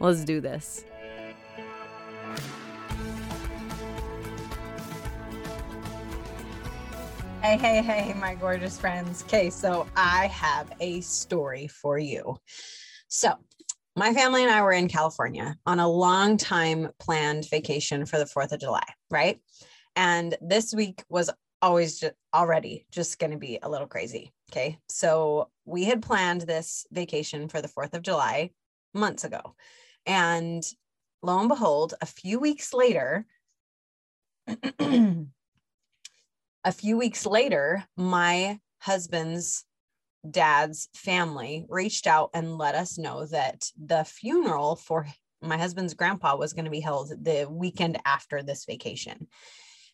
[0.00, 0.82] Let's do this.
[7.42, 9.22] Hey, hey, hey, my gorgeous friends.
[9.24, 12.38] Okay, so I have a story for you.
[13.08, 13.34] So,
[13.94, 18.24] my family and I were in California on a long time planned vacation for the
[18.24, 19.38] 4th of July, right?
[19.96, 21.28] And this week was
[21.60, 24.32] always just already just going to be a little crazy.
[24.50, 24.78] Okay.
[24.88, 28.50] So we had planned this vacation for the 4th of July
[28.94, 29.54] months ago.
[30.10, 30.66] And
[31.22, 33.26] lo and behold, a few weeks later,
[34.80, 35.28] a
[36.72, 39.64] few weeks later, my husband's
[40.28, 45.06] dad's family reached out and let us know that the funeral for
[45.42, 49.28] my husband's grandpa was going to be held the weekend after this vacation.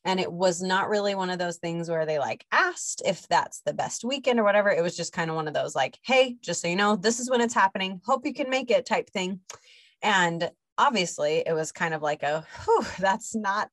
[0.07, 3.61] And it was not really one of those things where they like asked if that's
[3.67, 4.71] the best weekend or whatever.
[4.71, 7.21] It was just kind of one of those like, hey, just so you know, this
[7.21, 8.01] is when it's happening.
[8.07, 9.41] Hope you can make it type thing.
[10.03, 13.69] And obviously, it was kind of like a, whew, that's not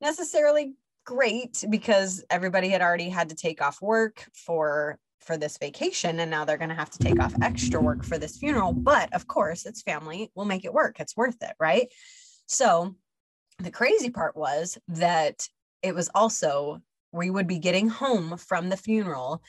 [0.00, 6.18] necessarily great because everybody had already had to take off work for for this vacation
[6.18, 8.72] and now they're going to have to take off extra work for this funeral.
[8.72, 10.98] But of course it's family we'll make it work.
[10.98, 11.88] It's worth it right?
[12.46, 12.96] So
[13.58, 15.46] the crazy part was that
[15.82, 16.80] it was also
[17.12, 19.42] we would be getting home from the funeral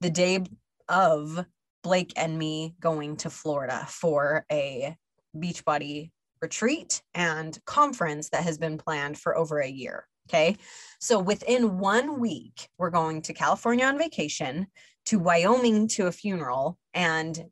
[0.00, 0.40] the day
[0.88, 1.44] of
[1.82, 4.96] Blake and me going to Florida for a
[5.36, 10.06] Beachbody retreat and conference that has been planned for over a year.
[10.28, 10.56] Okay.
[11.00, 14.68] So within one week, we're going to California on vacation,
[15.06, 17.44] to Wyoming to a funeral, and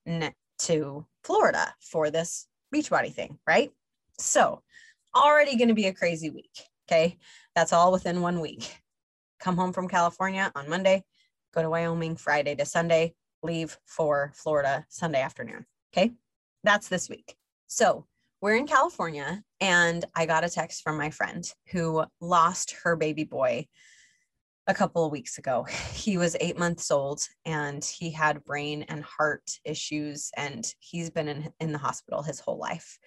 [0.60, 3.38] to Florida for this Beachbody thing.
[3.46, 3.70] Right.
[4.18, 4.62] So
[5.14, 6.50] already going to be a crazy week.
[6.86, 7.18] Okay.
[7.54, 8.80] That's all within one week.
[9.40, 11.04] Come home from California on Monday,
[11.54, 15.66] go to Wyoming Friday to Sunday, leave for Florida Sunday afternoon.
[15.92, 16.12] Okay.
[16.64, 17.37] That's this week.
[17.70, 18.06] So
[18.40, 23.24] we're in California, and I got a text from my friend who lost her baby
[23.24, 23.66] boy
[24.66, 25.66] a couple of weeks ago.
[25.92, 31.28] He was eight months old and he had brain and heart issues, and he's been
[31.28, 32.98] in, in the hospital his whole life.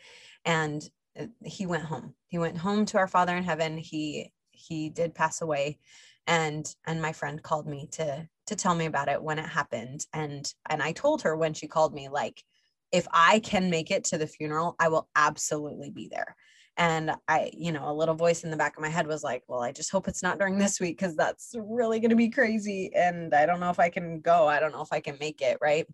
[0.46, 0.88] And
[1.20, 2.14] uh, he went home.
[2.28, 3.80] He went home to our Father in heaven.
[3.80, 5.80] He he did pass away,
[6.28, 10.06] and and my friend called me to to tell me about it when it happened.
[10.14, 12.44] And and I told her when she called me like
[12.92, 16.36] if I can make it to the funeral, I will absolutely be there.
[16.78, 19.44] And I, you know, a little voice in the back of my head was like,
[19.48, 22.30] well, I just hope it's not during this week because that's really going to be
[22.30, 22.92] crazy.
[22.96, 24.48] And I don't know if I can go.
[24.48, 25.58] I don't know if I can make it.
[25.62, 25.86] Right.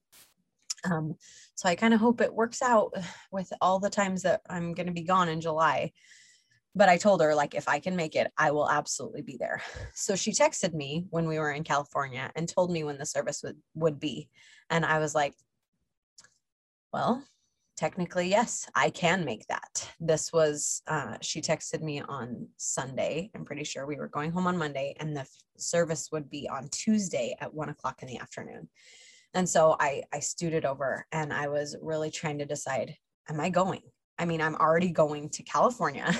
[0.85, 1.15] Um,
[1.55, 2.93] so I kind of hope it works out
[3.31, 5.91] with all the times that I'm going to be gone in July.
[6.75, 9.61] But I told her, like, if I can make it, I will absolutely be there.
[9.95, 13.41] So she texted me when we were in California and told me when the service
[13.43, 14.29] would, would be.
[14.69, 15.33] And I was like,
[16.93, 17.23] well,
[17.75, 19.89] technically, yes, I can make that.
[19.99, 23.29] This was, uh, she texted me on Sunday.
[23.35, 26.49] I'm pretty sure we were going home on Monday, and the f- service would be
[26.49, 28.67] on Tuesday at one o'clock in the afternoon.
[29.33, 32.95] And so I, I stewed it over and I was really trying to decide,
[33.29, 33.81] am I going?
[34.17, 36.11] I mean, I'm already going to California,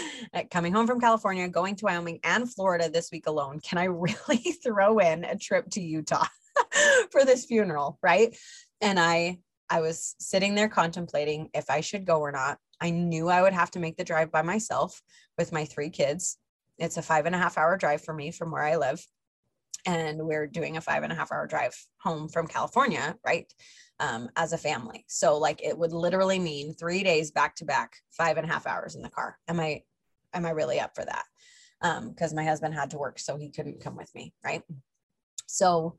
[0.50, 3.60] coming home from California, going to Wyoming and Florida this week alone.
[3.60, 6.26] Can I really throw in a trip to Utah
[7.10, 7.98] for this funeral?
[8.02, 8.34] Right.
[8.80, 9.38] And I
[9.72, 12.58] I was sitting there contemplating if I should go or not.
[12.78, 15.00] I knew I would have to make the drive by myself
[15.38, 16.36] with my three kids.
[16.76, 19.02] It's a five and a half hour drive for me from where I live.
[19.86, 23.50] And we're doing a five and a half hour drive home from California, right?
[23.98, 25.06] Um, as a family.
[25.08, 28.66] So, like, it would literally mean three days back to back, five and a half
[28.66, 29.38] hours in the car.
[29.48, 29.84] Am I,
[30.34, 31.24] am I really up for that?
[31.80, 34.64] Um, because my husband had to work, so he couldn't come with me, right?
[35.46, 35.96] So,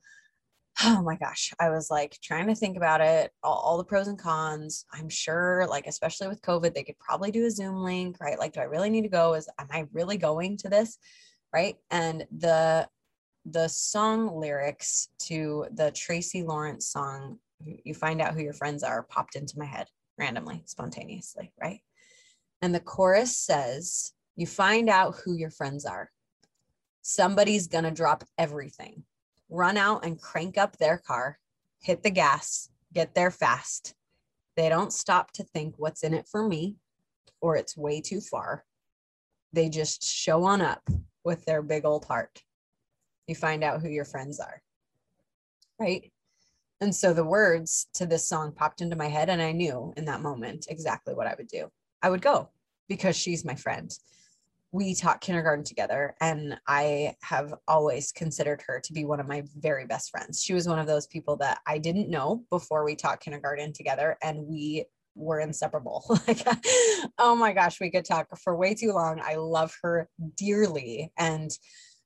[0.84, 4.08] oh my gosh, I was like trying to think about it, all, all, the pros
[4.08, 4.86] and cons.
[4.92, 8.40] I'm sure, like, especially with COVID, they could probably do a Zoom link, right?
[8.40, 9.36] Like, do I really need to go?
[9.36, 10.98] Is am I really going to this?
[11.54, 11.75] Right.
[11.92, 12.88] And the
[13.46, 17.40] the song lyrics to the Tracy Lawrence song,
[17.84, 19.88] you find out who your friends are, popped into my head
[20.18, 21.81] randomly, spontaneously, right?
[22.62, 26.10] And the chorus says, You find out who your friends are.
[27.02, 29.04] Somebody's gonna drop everything
[29.54, 31.40] run out and crank up their car,
[31.80, 33.94] hit the gas, get there fast.
[34.58, 36.78] They don't stop to think what's in it for me.
[37.42, 38.64] or it's way too far.
[39.52, 40.82] They just show on up
[41.26, 42.42] with their big old heart.
[43.28, 44.62] You find out who your friends are.
[45.78, 46.12] Right.
[46.80, 50.06] And so the words to this song popped into my head, and I knew in
[50.06, 51.68] that moment exactly what I would do.
[52.02, 52.50] I would go
[52.88, 53.92] because she's my friend.
[54.74, 59.44] We taught kindergarten together, and I have always considered her to be one of my
[59.56, 60.44] very best friends.
[60.44, 64.18] She was one of those people that I didn't know before we taught kindergarten together,
[64.24, 64.86] and we
[65.16, 66.04] were inseparable.
[66.28, 66.46] like,
[67.20, 69.22] oh my gosh, we could talk for way too long.
[69.24, 71.14] I love her dearly.
[71.18, 71.52] And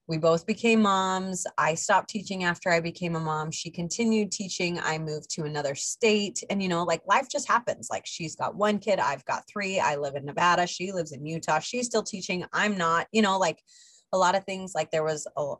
[0.07, 1.45] we both became moms.
[1.57, 3.51] I stopped teaching after I became a mom.
[3.51, 4.79] She continued teaching.
[4.79, 6.41] I moved to another state.
[6.49, 7.89] And, you know, like life just happens.
[7.91, 9.79] Like she's got one kid, I've got three.
[9.79, 10.65] I live in Nevada.
[10.65, 11.59] She lives in Utah.
[11.59, 12.45] She's still teaching.
[12.53, 13.61] I'm not, you know, like
[14.13, 14.73] a lot of things.
[14.73, 15.55] Like there was a,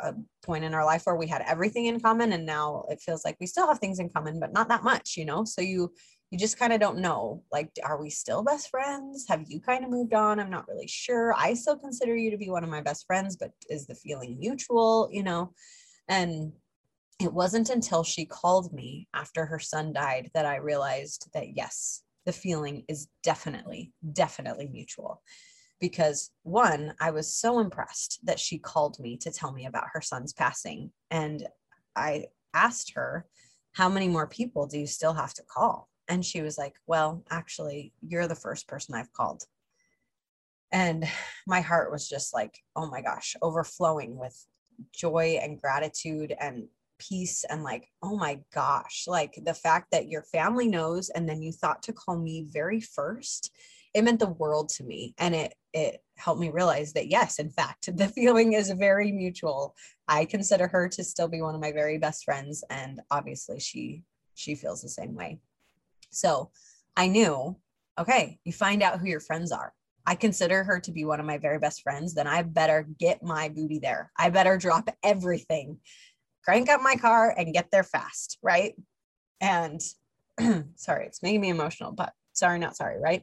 [0.00, 0.14] a
[0.44, 2.32] point in our life where we had everything in common.
[2.32, 5.16] And now it feels like we still have things in common, but not that much,
[5.16, 5.44] you know?
[5.44, 5.92] So you,
[6.32, 9.26] you just kind of don't know like are we still best friends?
[9.28, 10.40] Have you kind of moved on?
[10.40, 11.34] I'm not really sure.
[11.36, 14.38] I still consider you to be one of my best friends but is the feeling
[14.40, 15.52] mutual you know?
[16.08, 16.52] And
[17.20, 22.02] it wasn't until she called me after her son died that i realized that yes
[22.24, 25.22] the feeling is definitely definitely mutual.
[25.80, 30.00] Because one i was so impressed that she called me to tell me about her
[30.00, 31.46] son's passing and
[31.94, 32.24] i
[32.54, 33.26] asked her
[33.72, 37.24] how many more people do you still have to call and she was like, Well,
[37.30, 39.44] actually, you're the first person I've called.
[40.72, 41.06] And
[41.46, 44.46] my heart was just like, Oh my gosh, overflowing with
[44.92, 46.68] joy and gratitude and
[46.98, 47.44] peace.
[47.48, 51.52] And like, oh my gosh, like the fact that your family knows and then you
[51.52, 53.50] thought to call me very first,
[53.94, 55.14] it meant the world to me.
[55.18, 59.74] And it, it helped me realize that yes, in fact, the feeling is very mutual.
[60.08, 62.64] I consider her to still be one of my very best friends.
[62.70, 64.04] And obviously she,
[64.34, 65.40] she feels the same way.
[66.12, 66.50] So
[66.96, 67.56] I knew,
[67.98, 69.72] okay, you find out who your friends are.
[70.06, 73.22] I consider her to be one of my very best friends, then I better get
[73.22, 74.10] my booty there.
[74.18, 75.78] I better drop everything,
[76.44, 78.38] crank up my car and get there fast.
[78.42, 78.74] Right.
[79.40, 79.80] And
[80.74, 82.98] sorry, it's making me emotional, but sorry, not sorry.
[83.00, 83.22] Right.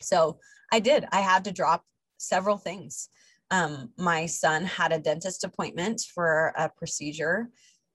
[0.00, 0.38] So
[0.72, 1.06] I did.
[1.10, 1.84] I had to drop
[2.18, 3.08] several things.
[3.50, 7.50] Um, my son had a dentist appointment for a procedure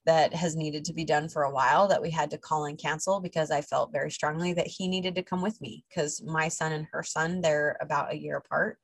[0.06, 2.78] that has needed to be done for a while that we had to call and
[2.78, 6.48] cancel because I felt very strongly that he needed to come with me because my
[6.48, 8.78] son and her son, they're about a year apart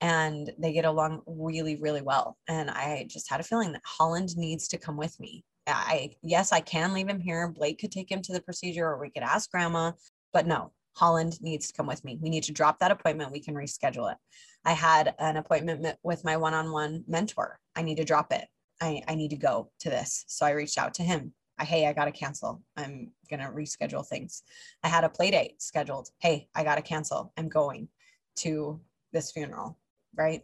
[0.00, 2.36] and they get along really, really well.
[2.48, 5.44] And I just had a feeling that Holland needs to come with me.
[5.66, 7.48] I, yes, I can leave him here.
[7.48, 9.92] Blake could take him to the procedure or we could ask grandma,
[10.32, 12.18] but no, Holland needs to come with me.
[12.20, 13.32] We need to drop that appointment.
[13.32, 14.18] We can reschedule it.
[14.64, 17.58] I had an appointment with my one on one mentor.
[17.76, 18.46] I need to drop it.
[18.80, 20.24] I, I need to go to this.
[20.28, 21.32] So I reached out to him.
[21.58, 22.62] I, hey, I got to cancel.
[22.76, 24.42] I'm going to reschedule things.
[24.84, 26.10] I had a play date scheduled.
[26.18, 27.32] Hey, I got to cancel.
[27.36, 27.88] I'm going
[28.36, 28.80] to
[29.12, 29.76] this funeral,
[30.16, 30.42] right?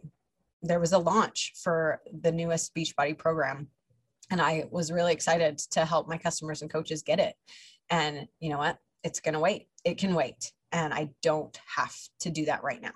[0.61, 3.67] There was a launch for the newest Beachbody program.
[4.31, 7.35] And I was really excited to help my customers and coaches get it.
[7.89, 8.79] And you know what?
[9.03, 9.67] It's going to wait.
[9.83, 10.51] It can wait.
[10.71, 12.93] And I don't have to do that right now.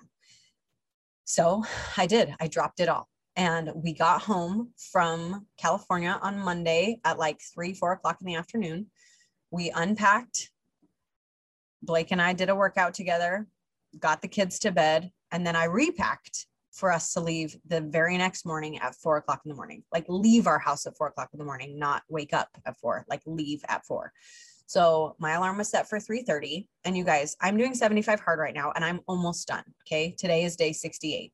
[1.24, 1.64] So
[1.96, 2.34] I did.
[2.40, 3.08] I dropped it all.
[3.40, 8.34] And we got home from California on Monday at like three, four o'clock in the
[8.34, 8.88] afternoon.
[9.50, 10.50] We unpacked.
[11.82, 13.46] Blake and I did a workout together,
[13.98, 18.18] got the kids to bed, and then I repacked for us to leave the very
[18.18, 19.84] next morning at four o'clock in the morning.
[19.90, 23.06] Like leave our house at four o'clock in the morning, not wake up at four,
[23.08, 24.12] like leave at four.
[24.66, 26.68] So my alarm was set for 3:30.
[26.84, 29.64] And you guys, I'm doing 75 hard right now and I'm almost done.
[29.86, 30.14] Okay.
[30.18, 31.32] Today is day 68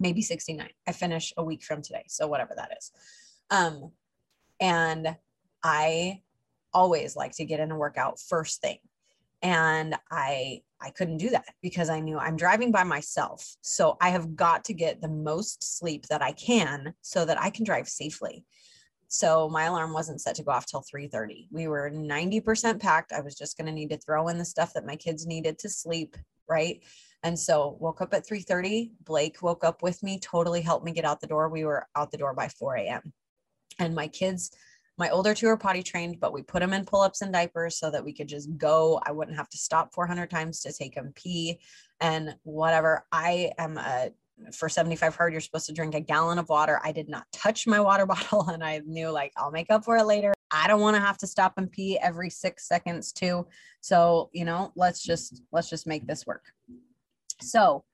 [0.00, 0.68] maybe 69.
[0.86, 2.04] I finish a week from today.
[2.08, 2.90] So whatever that is.
[3.50, 3.92] Um,
[4.58, 5.16] and
[5.62, 6.22] I
[6.72, 8.78] always like to get in a workout first thing.
[9.42, 13.56] And I I couldn't do that because I knew I'm driving by myself.
[13.60, 17.50] So I have got to get the most sleep that I can so that I
[17.50, 18.44] can drive safely.
[19.08, 21.48] So my alarm wasn't set to go off till 3:30.
[21.50, 23.12] We were 90% packed.
[23.12, 25.58] I was just going to need to throw in the stuff that my kids needed
[25.58, 26.16] to sleep,
[26.48, 26.82] right?
[27.22, 28.92] And so woke up at 3:30.
[29.04, 31.48] Blake woke up with me, totally helped me get out the door.
[31.48, 33.12] We were out the door by 4 a.m.
[33.78, 34.50] And my kids,
[34.96, 37.90] my older two are potty trained, but we put them in pull-ups and diapers so
[37.90, 39.00] that we could just go.
[39.04, 41.60] I wouldn't have to stop 400 times to take them pee
[42.00, 43.04] and whatever.
[43.12, 44.10] I am a
[44.52, 46.80] for 75 hard, you're supposed to drink a gallon of water.
[46.82, 49.96] I did not touch my water bottle and I knew like I'll make up for
[49.96, 50.32] it later.
[50.50, 53.46] I don't want to have to stop and pee every six seconds too.
[53.80, 56.52] So, you know, let's just let's just make this work.
[57.42, 57.84] So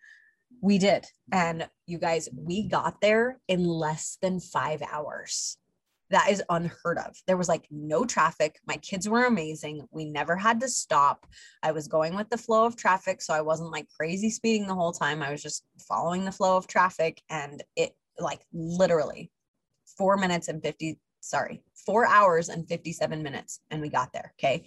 [0.60, 1.06] we did.
[1.32, 5.58] And you guys, we got there in less than five hours.
[6.10, 7.16] that is unheard of.
[7.26, 8.60] There was like no traffic.
[8.66, 9.88] My kids were amazing.
[9.90, 11.26] We never had to stop.
[11.62, 13.20] I was going with the flow of traffic.
[13.20, 15.20] So I wasn't like crazy speeding the whole time.
[15.20, 17.20] I was just following the flow of traffic.
[17.28, 19.32] And it like literally
[19.98, 23.60] four minutes and 50, sorry, four hours and 57 minutes.
[23.70, 24.32] And we got there.
[24.38, 24.64] Okay.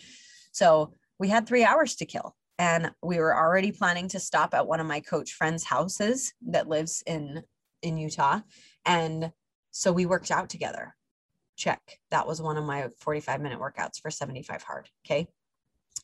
[0.52, 2.36] So we had three hours to kill.
[2.60, 6.68] And we were already planning to stop at one of my coach friends' houses that
[6.68, 7.42] lives in
[7.82, 8.42] in Utah.
[8.86, 9.32] And
[9.72, 10.94] so we worked out together
[11.60, 12.00] check.
[12.10, 14.90] That was one of my 45 minute workouts for 75 hard.
[15.06, 15.28] Okay.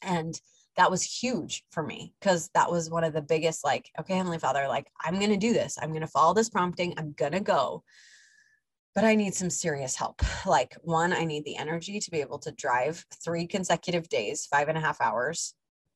[0.03, 0.39] And
[0.75, 4.37] that was huge for me because that was one of the biggest, like, okay, Heavenly
[4.37, 5.77] Father, like, I'm going to do this.
[5.81, 6.93] I'm going to follow this prompting.
[6.97, 7.83] I'm going to go.
[8.93, 10.21] But I need some serious help.
[10.45, 14.67] Like, one, I need the energy to be able to drive three consecutive days, five
[14.67, 15.55] and a half hours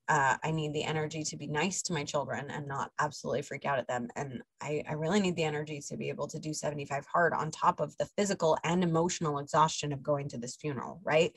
[0.10, 3.66] uh, I need the energy to be nice to my children and not absolutely freak
[3.66, 4.08] out at them.
[4.16, 7.52] And I, I really need the energy to be able to do 75 hard on
[7.52, 11.00] top of the physical and emotional exhaustion of going to this funeral.
[11.04, 11.34] Right.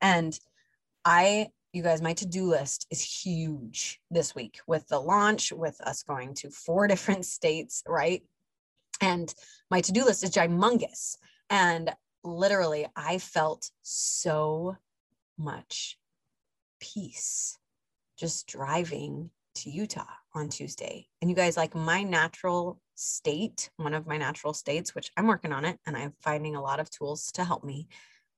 [0.00, 0.38] And
[1.04, 5.80] I, you guys, my to do list is huge this week with the launch, with
[5.80, 7.82] us going to four different states.
[7.84, 8.22] Right.
[9.00, 9.34] And
[9.72, 11.16] my to do list is humongous.
[11.50, 11.90] And
[12.22, 14.76] literally, I felt so
[15.36, 15.98] much
[16.78, 17.58] peace
[18.16, 20.04] just driving to Utah
[20.34, 21.08] on Tuesday.
[21.20, 25.52] And you guys, like my natural state, one of my natural states, which I'm working
[25.52, 27.88] on it and I'm finding a lot of tools to help me,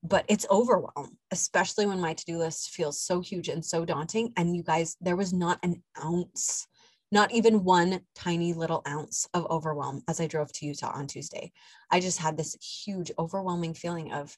[0.02, 4.33] but it's overwhelm, especially when my to do list feels so huge and so daunting.
[4.37, 6.66] And you guys, there was not an ounce,
[7.11, 11.52] not even one tiny little ounce of overwhelm as I drove to Utah on Tuesday.
[11.90, 14.37] I just had this huge, overwhelming feeling of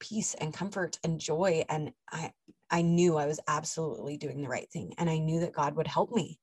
[0.00, 1.64] peace and comfort and joy.
[1.68, 2.32] And I,
[2.72, 5.86] I knew I was absolutely doing the right thing and I knew that God would
[5.86, 6.40] help me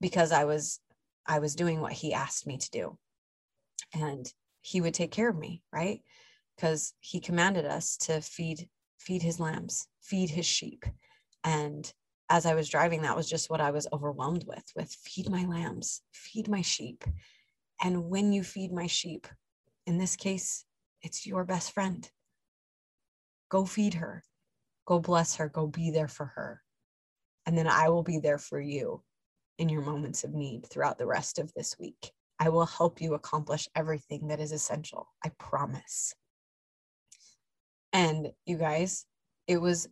[0.00, 0.80] because I was
[1.24, 2.98] I was doing what he asked me to do.
[3.94, 4.30] And
[4.60, 6.00] he would take care of me, right?
[6.56, 8.68] Because he commanded us to feed
[8.98, 10.84] feed his lambs, feed his sheep.
[11.44, 11.90] And
[12.28, 15.44] as I was driving that was just what I was overwhelmed with with feed my
[15.44, 17.04] lambs, feed my sheep.
[17.80, 19.28] And when you feed my sheep,
[19.86, 20.64] in this case,
[21.02, 22.10] it's your best friend.
[23.48, 24.24] Go feed her
[24.88, 25.50] Go bless her.
[25.50, 26.62] Go be there for her.
[27.44, 29.02] And then I will be there for you
[29.58, 32.10] in your moments of need throughout the rest of this week.
[32.38, 35.08] I will help you accomplish everything that is essential.
[35.22, 36.14] I promise.
[37.92, 39.04] And you guys,
[39.46, 39.88] it was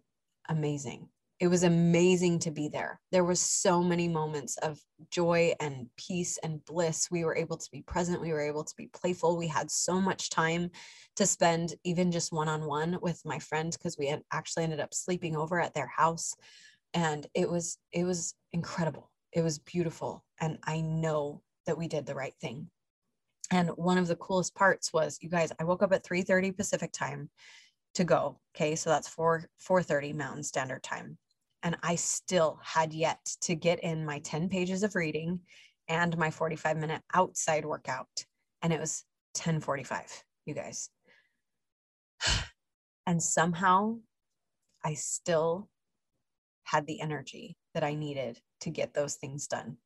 [0.49, 2.99] amazing it was amazing to be there.
[3.13, 7.11] There was so many moments of joy and peace and bliss.
[7.11, 8.23] We were able to be present.
[8.23, 9.37] We were able to be playful.
[9.37, 10.71] We had so much time
[11.17, 15.37] to spend even just one-on-one with my friend because we had actually ended up sleeping
[15.37, 16.35] over at their house.
[16.95, 19.11] And it was it was incredible.
[19.33, 20.25] It was beautiful.
[20.41, 22.71] And i know that we did the right thing.
[23.51, 26.93] And one of the coolest parts was you guys i woke up at 3:30 pacific
[26.93, 27.29] time
[27.95, 28.75] to go okay?
[28.75, 31.19] So that's 4 4:30 mountain standard time
[31.67, 35.41] and I still had yet to get in my 10 pages of reading
[35.89, 38.25] and my 45 minute outside workout.
[38.63, 39.03] And it was
[39.37, 40.89] 1045, you guys.
[43.09, 43.99] And somehow
[44.85, 45.69] I still
[46.65, 49.77] had the energy that I needed to get those things done.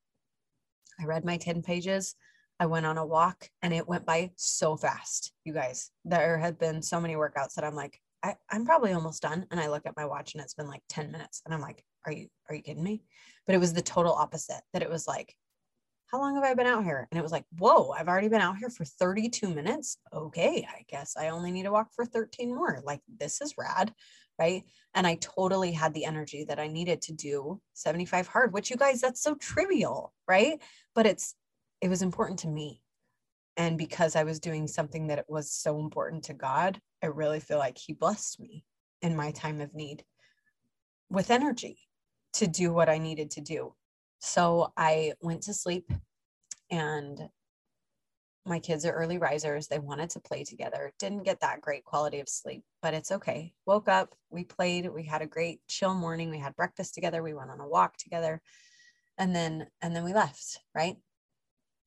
[0.99, 2.15] I read my 10 pages.
[2.59, 5.91] I went on a walk and it went by so fast, you guys.
[6.07, 9.47] There have been so many workouts that I'm like, I, I'm probably almost done.
[9.51, 11.43] And I look at my watch and it's been like 10 minutes.
[11.45, 13.03] And I'm like, are you, are you kidding me?
[13.47, 15.35] But it was the total opposite that it was like,
[16.11, 17.07] how long have I been out here?
[17.11, 19.97] And it was like, whoa, I've already been out here for 32 minutes.
[20.13, 22.81] Okay, I guess I only need to walk for 13 more.
[22.85, 23.95] Like, this is rad.
[24.39, 24.65] Right.
[24.95, 28.77] And I totally had the energy that I needed to do 75 hard, which you
[28.77, 30.15] guys, that's so trivial.
[30.27, 30.61] Right.
[30.95, 31.35] But it's,
[31.81, 32.83] it was important to me.
[33.57, 37.59] And because I was doing something that was so important to God, I really feel
[37.59, 38.65] like He blessed me
[39.03, 40.05] in my time of need
[41.11, 41.79] with energy
[42.35, 43.75] to do what I needed to do.
[44.21, 45.91] So I went to sleep
[46.71, 47.29] and
[48.47, 49.69] my kids are early risers.
[49.69, 50.93] They wanted to play together.
[50.99, 53.53] Didn't get that great quality of sleep, but it's okay.
[53.67, 56.31] Woke up, we played, we had a great chill morning.
[56.31, 58.41] We had breakfast together, we went on a walk together.
[59.19, 60.97] And then and then we left, right?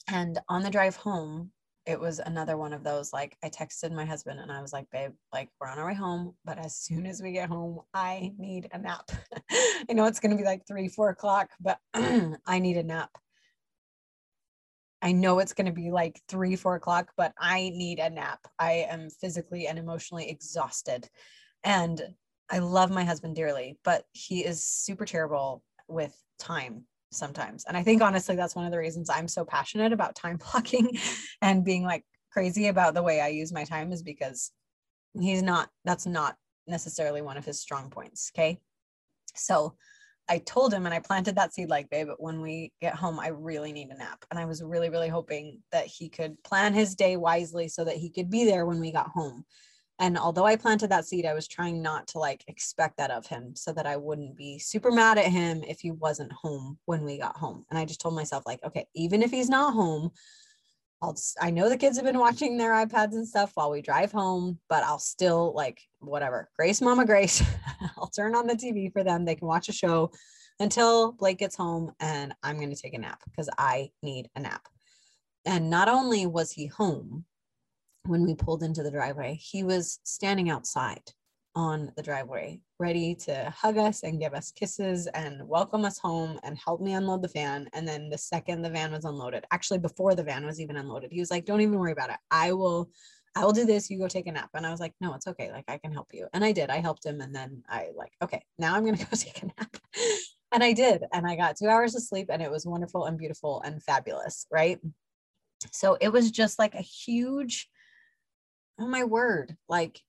[0.08, 1.52] And on the drive home,
[1.86, 4.90] it was another one of those like I texted my husband and I was like,
[4.92, 8.32] babe, like we're on our way home, but as soon as we get home, I
[8.38, 9.12] need a nap.
[9.52, 13.10] I know it's gonna be like three, four o'clock, but I need a nap.
[15.04, 18.40] I know it's going to be like three, four o'clock, but I need a nap.
[18.58, 21.10] I am physically and emotionally exhausted.
[21.66, 22.02] And
[22.50, 27.66] I love my husband dearly, but he is super terrible with time sometimes.
[27.68, 30.98] And I think honestly, that's one of the reasons I'm so passionate about time blocking
[31.42, 34.52] and being like crazy about the way I use my time is because
[35.20, 36.36] He's not, that's not
[36.68, 38.32] necessarily one of his strong points.
[38.36, 38.60] Okay.
[39.36, 39.76] So
[40.30, 43.28] I told him and I planted that seed like, babe, when we get home, I
[43.28, 44.26] really need a nap.
[44.32, 47.98] And I was really, really hoping that he could plan his day wisely so that
[47.98, 49.46] he could be there when we got home.
[50.00, 53.28] And although I planted that seed, I was trying not to like expect that of
[53.28, 57.04] him so that I wouldn't be super mad at him if he wasn't home when
[57.04, 57.66] we got home.
[57.70, 60.12] And I just told myself, like, okay, even if he's not home,
[61.02, 64.12] I'll, I know the kids have been watching their iPads and stuff while we drive
[64.12, 66.50] home, but I'll still like whatever.
[66.58, 67.44] Grace, Mama Grace.
[67.98, 69.26] I'll turn on the TV for them.
[69.26, 70.12] They can watch a show
[70.60, 74.40] until Blake gets home and I'm going to take a nap because I need a
[74.40, 74.68] nap.
[75.46, 77.26] And not only was he home
[78.06, 81.04] when we pulled into the driveway, he was standing outside
[81.56, 86.40] on the driveway, ready to hug us and give us kisses and welcome us home
[86.44, 87.70] and help me unload the van.
[87.74, 91.12] And then the second the van was unloaded, actually before the van was even unloaded,
[91.12, 92.18] he was like, Don't even worry about it.
[92.32, 92.90] I will.
[93.36, 93.90] I will do this.
[93.90, 94.52] You go take a nap.
[94.54, 95.52] And I was like, no, it's okay.
[95.52, 96.28] Like, I can help you.
[96.34, 96.70] And I did.
[96.70, 97.20] I helped him.
[97.20, 99.76] And then I, like, okay, now I'm to go take a nap.
[100.52, 101.04] and I did.
[101.12, 104.46] And I got two hours of sleep and it was wonderful and beautiful and fabulous.
[104.52, 104.80] Right.
[105.72, 107.70] So it was just like a huge,
[108.80, 110.02] oh my word, like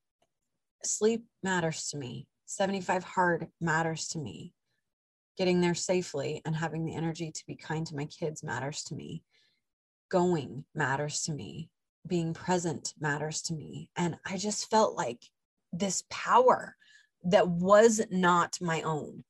[0.82, 2.26] sleep matters to me.
[2.46, 4.52] 75 hard matters to me.
[5.36, 8.94] Getting there safely and having the energy to be kind to my kids matters to
[8.94, 9.22] me.
[10.10, 11.70] Going matters to me.
[12.06, 13.90] Being present matters to me.
[13.96, 15.22] And I just felt like
[15.72, 16.76] this power
[17.24, 19.24] that was not my own,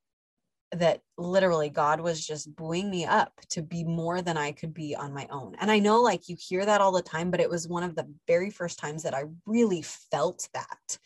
[0.72, 4.94] that literally God was just buoying me up to be more than I could be
[4.96, 5.54] on my own.
[5.60, 7.94] And I know like you hear that all the time, but it was one of
[7.94, 10.98] the very first times that I really felt that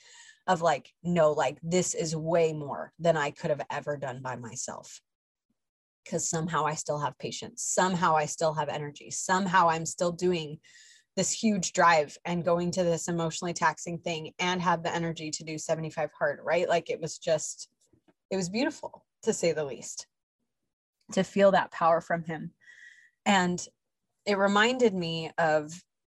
[0.47, 4.37] of like, no, like this is way more than I could have ever done by
[4.37, 5.01] myself.
[6.05, 7.63] Because somehow I still have patience.
[7.63, 9.11] Somehow I still have energy.
[9.11, 10.59] Somehow I'm still doing
[11.17, 15.45] this huge drive and going to this emotionally taxing thing and have the energy to
[15.45, 16.67] do 75 hard, right?
[16.69, 17.69] Like it was just,
[18.31, 20.07] it was beautiful to say the least
[21.13, 22.53] to feel that power from him.
[23.25, 23.65] And
[24.27, 25.73] it reminded me of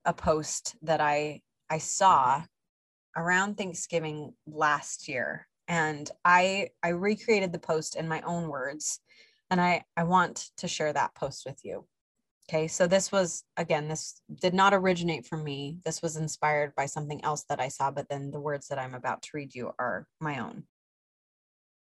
[0.04, 2.42] a post that I I saw
[3.16, 9.00] around Thanksgiving last year and I I recreated the post in my own words
[9.50, 11.86] and I I want to share that post with you.
[12.48, 15.78] Okay, so this was again this did not originate from me.
[15.84, 18.94] This was inspired by something else that I saw but then the words that I'm
[18.94, 20.64] about to read you are my own.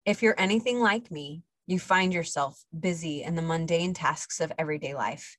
[0.06, 4.96] If you're anything like me, you find yourself busy in the mundane tasks of everyday
[4.96, 5.38] life.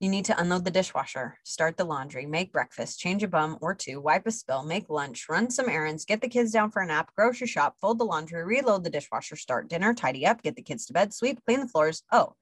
[0.00, 3.74] You need to unload the dishwasher, start the laundry, make breakfast, change a bum or
[3.74, 6.86] two, wipe a spill, make lunch, run some errands, get the kids down for a
[6.86, 10.62] nap, grocery shop, fold the laundry, reload the dishwasher, start dinner, tidy up, get the
[10.62, 12.02] kids to bed, sweep, clean the floors.
[12.10, 12.34] Oh,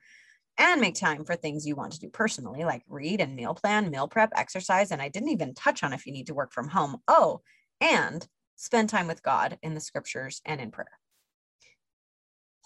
[0.57, 3.91] and make time for things you want to do personally, like read and meal plan,
[3.91, 4.93] meal prep, exercise.
[4.93, 6.99] And I didn't even touch on if you need to work from home.
[7.09, 7.41] Oh,
[7.81, 10.99] and spend time with God in the scriptures and in prayer.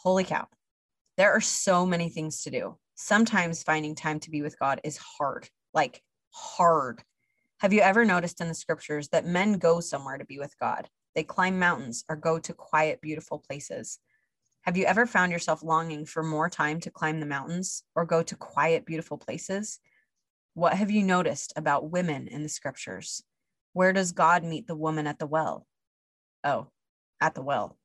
[0.02, 0.48] Holy cow.
[1.16, 4.96] There are so many things to do sometimes finding time to be with God is
[4.96, 7.02] hard, like hard.
[7.60, 10.88] Have you ever noticed in the scriptures that men go somewhere to be with God?
[11.14, 13.98] They climb mountains or go to quiet, beautiful places.
[14.62, 18.22] Have you ever found yourself longing for more time to climb the mountains or go
[18.22, 19.80] to quiet, beautiful places?
[20.54, 23.22] What have you noticed about women in the scriptures?
[23.72, 25.66] Where does God meet the woman at the well?
[26.44, 26.68] Oh,
[27.20, 27.76] at the well.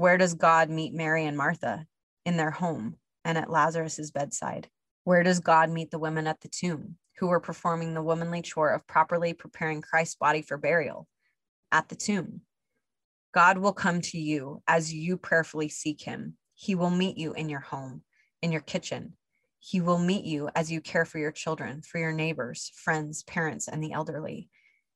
[0.00, 1.84] Where does God meet Mary and Martha?
[2.24, 4.70] In their home and at Lazarus's bedside?
[5.04, 8.70] Where does God meet the women at the tomb who were performing the womanly chore
[8.70, 11.06] of properly preparing Christ's body for burial?
[11.70, 12.40] At the tomb.
[13.34, 16.38] God will come to you as you prayerfully seek him.
[16.54, 18.00] He will meet you in your home,
[18.40, 19.18] in your kitchen.
[19.58, 23.68] He will meet you as you care for your children, for your neighbors, friends, parents,
[23.68, 24.48] and the elderly.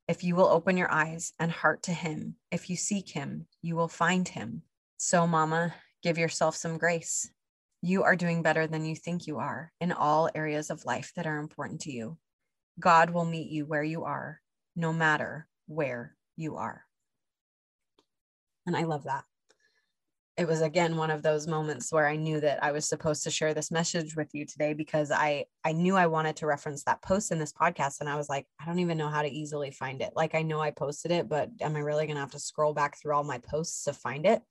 [0.09, 3.77] If you will open your eyes and heart to him, if you seek him, you
[3.77, 4.63] will find him.
[4.97, 7.29] So, Mama, give yourself some grace.
[7.83, 11.27] You are doing better than you think you are in all areas of life that
[11.27, 12.17] are important to you.
[12.81, 14.41] God will meet you where you are,
[14.75, 16.85] no matter where you are.
[18.67, 19.25] And I love that.
[20.37, 23.31] It was again one of those moments where I knew that I was supposed to
[23.31, 27.03] share this message with you today because I I knew I wanted to reference that
[27.03, 29.71] post in this podcast and I was like I don't even know how to easily
[29.71, 30.11] find it.
[30.17, 32.75] Like I know I posted it, but am I really going to have to scroll
[32.75, 34.43] back through all my posts to find it?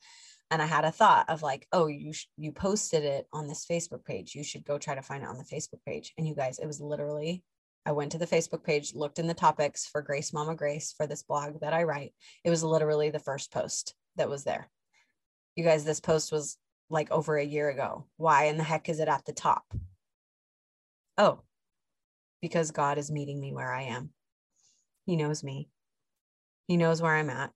[0.53, 3.65] And I had a thought of like, oh, you sh- you posted it on this
[3.65, 4.35] Facebook page.
[4.35, 6.13] You should go try to find it on the Facebook page.
[6.15, 7.43] And you guys, it was literally
[7.87, 11.07] I went to the Facebook page, looked in the topics for Grace Mama Grace for
[11.07, 12.13] this blog that I write.
[12.45, 14.69] It was literally the first post that was there.
[15.55, 16.55] You guys, this post was
[16.87, 18.05] like over a year ago.
[18.17, 19.63] Why in the heck is it at the top?
[21.17, 21.41] Oh,
[22.43, 24.11] because God is meeting me where I am.
[25.07, 25.67] He knows me.
[26.67, 27.51] He knows where I'm at.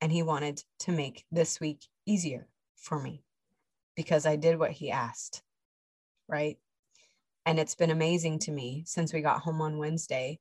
[0.00, 3.24] And He wanted to make this week easier for me
[3.96, 5.42] because I did what He asked.
[6.28, 6.58] Right.
[7.46, 10.38] And it's been amazing to me since we got home on Wednesday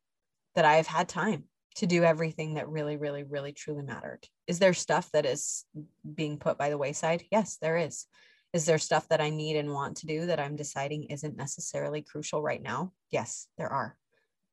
[0.56, 4.28] that I have had time to do everything that really, really, really, truly mattered.
[4.48, 5.66] Is there stuff that is
[6.14, 7.24] being put by the wayside?
[7.32, 8.06] Yes, there is.
[8.54, 12.04] Is there stuff that I need and want to do that I'm deciding isn't necessarily
[12.04, 12.94] crucial right now?
[13.10, 13.98] Yes, there are.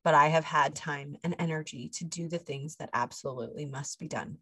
[0.02, 4.08] But I have had time and energy to do the things that absolutely must be
[4.08, 4.38] done.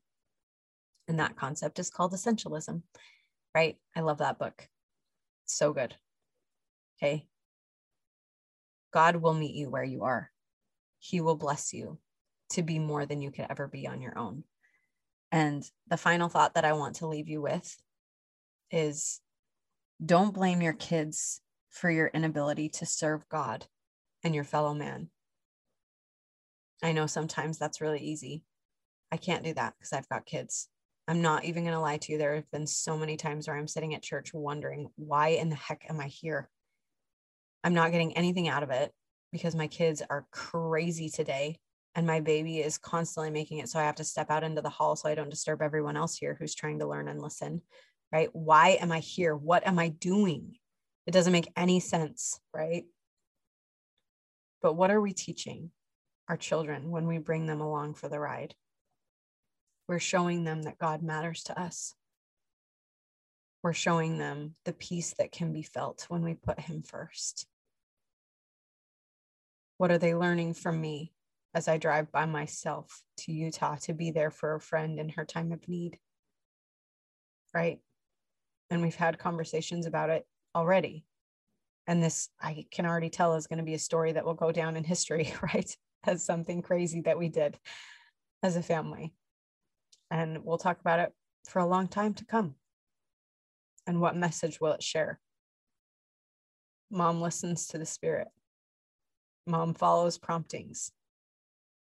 [1.09, 2.83] And that concept is called essentialism,
[3.55, 3.77] right?
[3.97, 4.69] I love that book.
[5.47, 5.95] so good.
[7.03, 7.27] Okay.
[8.93, 10.31] God will meet you where you are.
[10.99, 11.99] He will bless you
[12.51, 14.45] to be more than you could ever be on your own.
[15.33, 17.77] And the final thought that I want to leave you with
[18.71, 19.21] is
[20.05, 21.41] don't blame your kids
[21.71, 23.67] for your inability to serve God
[24.25, 25.09] and your fellow man.
[26.83, 28.45] I know sometimes that's really easy.
[29.11, 30.69] I can't do that because I've got kids.
[31.09, 32.19] I'm not even going to lie to you.
[32.19, 35.57] There have been so many times where I'm sitting at church wondering, why in the
[35.57, 36.51] heck am I here?
[37.65, 38.93] I'm not getting anything out of it
[39.33, 41.57] because my kids are crazy today
[41.95, 44.69] and my baby is constantly making it so I have to step out into the
[44.69, 47.63] hall so I don't disturb everyone else here who's trying to learn and listen.
[48.13, 48.29] Right?
[48.35, 49.35] Why am I here?
[49.35, 50.57] What am I doing?
[51.07, 52.85] It doesn't make any sense, right?
[54.61, 55.71] But what are we teaching
[56.29, 58.55] our children when we bring them along for the ride?
[59.89, 61.95] We're showing them that God matters to us.
[63.63, 67.47] We're showing them the peace that can be felt when we put Him first.
[69.79, 71.13] What are they learning from me
[71.55, 75.25] as I drive by myself to Utah to be there for a friend in her
[75.25, 75.99] time of need?
[77.55, 77.81] Right.
[78.71, 81.07] And we've had conversations about it already.
[81.87, 84.53] And this, I can already tell, is going to be a story that will go
[84.53, 85.75] down in history, right?
[86.07, 87.59] As something crazy that we did
[88.43, 89.15] as a family.
[90.11, 91.13] And we'll talk about it
[91.49, 92.55] for a long time to come.
[93.87, 95.21] And what message will it share?
[96.91, 98.29] Mom listens to the spirit
[99.49, 100.93] Mom follows promptings.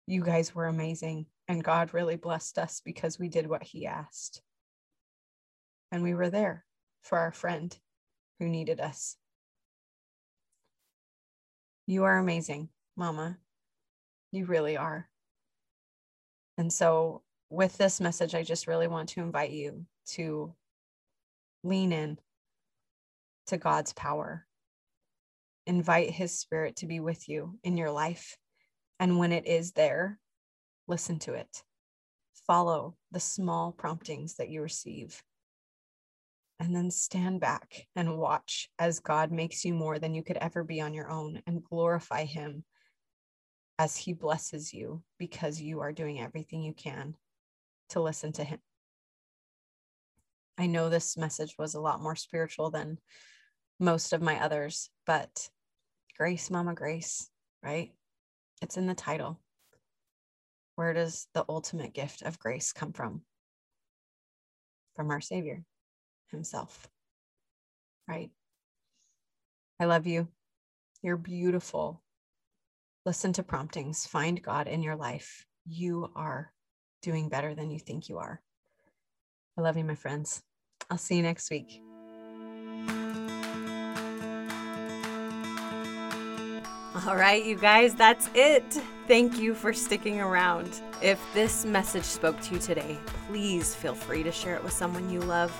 [0.06, 4.40] You guys were amazing, and God really blessed us because we did what He asked.
[5.92, 6.64] And we were there
[7.02, 7.76] for our friend
[8.38, 9.16] who needed us.
[11.86, 13.36] You are amazing, Mama.
[14.30, 15.10] You really are.
[16.56, 17.20] And so,
[17.52, 20.54] with this message, I just really want to invite you to
[21.62, 22.18] lean in
[23.46, 24.46] to God's power
[25.66, 28.36] invite his spirit to be with you in your life.
[28.98, 30.18] And when it is there,
[30.88, 31.62] listen to it.
[32.46, 35.22] Follow the small promptings that you receive.
[36.58, 40.62] And then stand back and watch as God makes you more than you could ever
[40.62, 42.64] be on your own and glorify him
[43.78, 47.14] as he blesses you because you are doing everything you can
[47.92, 48.58] to listen to him.
[50.58, 52.98] I know this message was a lot more spiritual than
[53.80, 55.48] most of my others, but
[56.16, 57.28] Grace, Mama Grace,
[57.62, 57.92] right?
[58.60, 59.40] It's in the title.
[60.76, 63.22] Where does the ultimate gift of grace come from?
[64.94, 65.64] From our Savior
[66.30, 66.88] Himself,
[68.06, 68.30] right?
[69.80, 70.28] I love you.
[71.02, 72.02] You're beautiful.
[73.04, 74.06] Listen to promptings.
[74.06, 75.44] Find God in your life.
[75.66, 76.51] You are
[77.02, 78.40] doing better than you think you are.
[79.58, 80.42] I love you, my friends.
[80.90, 81.82] I'll see you next week.
[87.06, 88.64] All right, you guys, that's it.
[89.08, 90.80] Thank you for sticking around.
[91.02, 95.10] If this message spoke to you today, please feel free to share it with someone
[95.10, 95.52] you love.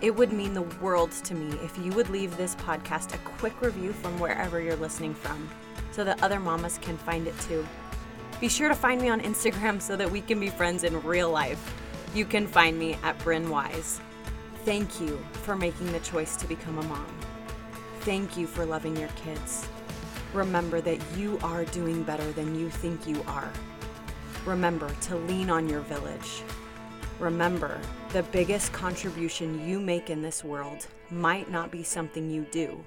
[0.00, 3.60] It would mean the world to me if you would leave this podcast a quick
[3.60, 5.48] review from wherever you're listening from
[5.92, 7.66] so that other mamas can find it too.
[8.40, 11.30] Be sure to find me on Instagram so that we can be friends in real
[11.30, 11.72] life.
[12.14, 14.00] You can find me at Bryn Wise.
[14.64, 17.06] Thank you for making the choice to become a mom.
[18.00, 19.66] Thank you for loving your kids.
[20.32, 23.50] Remember that you are doing better than you think you are.
[24.44, 26.42] Remember to lean on your village.
[27.20, 32.84] Remember, the biggest contribution you make in this world might not be something you do,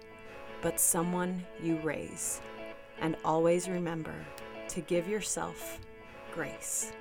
[0.61, 2.41] but someone you raise.
[2.99, 4.13] And always remember
[4.69, 5.79] to give yourself
[6.33, 6.91] grace.